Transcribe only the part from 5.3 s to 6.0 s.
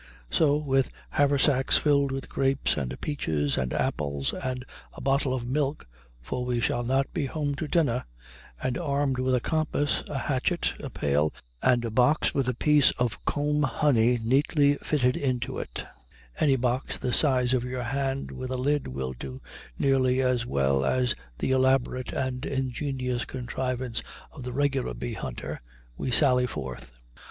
of milk,